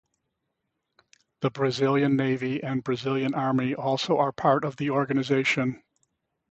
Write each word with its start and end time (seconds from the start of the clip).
The 1.41 1.51
Brazilian 1.51 2.15
Navy 2.15 2.63
and 2.63 2.83
Brazilian 2.83 3.35
Army 3.35 3.75
also 3.75 4.17
are 4.17 4.31
part 4.31 4.65
of 4.65 4.77
the 4.77 4.89
organization. 4.89 5.83